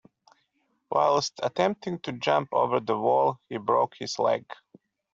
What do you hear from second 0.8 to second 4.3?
Whilst attempting to jump over the wall, he broke his